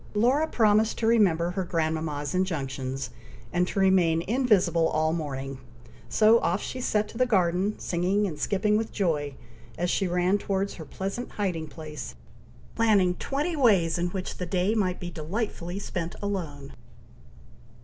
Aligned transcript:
Laura 0.15 0.47
promised 0.47 0.97
to 0.97 1.05
remember 1.05 1.51
her 1.51 1.63
grandmama's 1.63 2.33
injunctions, 2.33 3.11
and 3.53 3.67
to 3.67 3.79
remain 3.79 4.23
invisible 4.23 4.87
all 4.87 5.13
morning; 5.13 5.59
so 6.09 6.39
off 6.39 6.59
she 6.59 6.81
set 6.81 7.07
to 7.07 7.19
the 7.19 7.25
garden, 7.27 7.77
singing 7.77 8.25
and 8.25 8.39
skipping 8.39 8.75
with 8.77 8.91
joy, 8.91 9.35
as 9.77 9.91
she 9.91 10.07
ran 10.07 10.39
towards 10.39 10.73
her 10.73 10.85
pleasant 10.85 11.33
hiding 11.33 11.67
place, 11.67 12.15
planning 12.73 13.13
twenty 13.13 13.55
ways 13.55 13.99
in 13.99 14.07
which 14.07 14.37
the 14.37 14.47
day 14.47 14.73
might 14.73 14.99
be 14.99 15.11
delightfully 15.11 15.77
spent 15.77 16.15
alone. 16.19 16.73